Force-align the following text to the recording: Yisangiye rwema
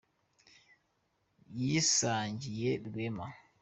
Yisangiye 1.61 2.67
rwema 2.85 3.27